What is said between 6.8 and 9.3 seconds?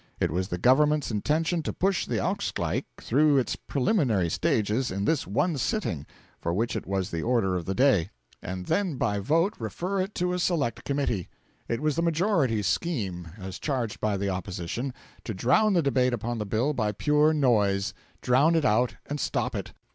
was the Order of the Day), and then by